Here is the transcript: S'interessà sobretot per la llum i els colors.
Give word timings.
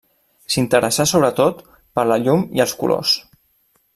S'interessà 0.53 1.05
sobretot 1.11 1.61
per 1.99 2.05
la 2.13 2.19
llum 2.23 2.43
i 2.61 2.65
els 2.67 2.75
colors. 2.83 3.13